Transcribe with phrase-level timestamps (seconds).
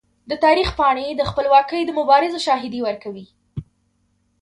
[0.29, 3.25] د تاریخ پاڼې د خپلواکۍ د مبارزو شاهدي ورکوي.